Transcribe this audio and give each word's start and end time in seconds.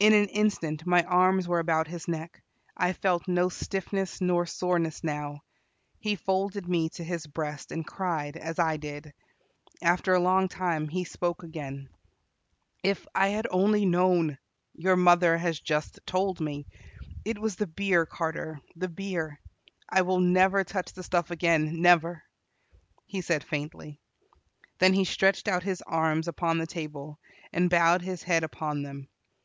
In 0.00 0.12
an 0.12 0.26
instant 0.28 0.84
my 0.84 1.04
arms 1.04 1.46
were 1.48 1.60
about 1.60 1.86
his 1.86 2.06
neck 2.08 2.42
I 2.76 2.92
felt 2.92 3.28
no 3.28 3.48
stiffness 3.48 4.20
nor 4.20 4.44
soreness 4.44 5.02
now. 5.04 5.40
He 6.00 6.16
folded 6.16 6.68
me 6.68 6.90
to 6.90 7.04
his 7.04 7.26
breast, 7.28 7.70
and 7.70 7.86
cried, 7.86 8.36
as 8.36 8.58
I 8.58 8.76
did. 8.76 9.14
After 9.80 10.12
a 10.12 10.20
long 10.20 10.48
time 10.48 10.88
he 10.88 11.04
spoke 11.04 11.44
again: 11.44 11.88
"If 12.82 13.06
I 13.14 13.28
had 13.28 13.46
only 13.50 13.86
known 13.86 14.36
your 14.74 14.96
mother 14.96 15.38
has 15.38 15.58
just 15.60 16.00
told 16.04 16.40
me. 16.40 16.66
It 17.24 17.38
was 17.38 17.56
the 17.56 17.68
beer, 17.68 18.04
Carter, 18.04 18.60
the 18.74 18.88
beer. 18.88 19.40
I 19.88 20.02
will 20.02 20.20
never 20.20 20.62
touch 20.62 20.92
the 20.92 21.04
stuff 21.04 21.30
again, 21.30 21.80
never," 21.80 22.24
he 23.06 23.22
said 23.22 23.44
faintly. 23.44 24.00
Then 24.78 24.92
he 24.92 25.04
stretched 25.04 25.46
out 25.48 25.62
his 25.62 25.82
arms 25.82 26.26
upon 26.28 26.58
the 26.58 26.66
table, 26.66 27.18
and 27.52 27.70
bowed 27.70 28.02
his 28.02 28.24
head 28.24 28.42
upon 28.42 28.82
them. 28.82 29.08